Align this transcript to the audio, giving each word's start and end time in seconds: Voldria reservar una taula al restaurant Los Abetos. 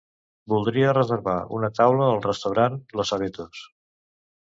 Voldria 0.53 0.93
reservar 0.99 1.35
una 1.59 1.71
taula 1.81 2.09
al 2.09 2.25
restaurant 2.27 2.83
Los 2.99 3.17
Abetos. 3.19 3.65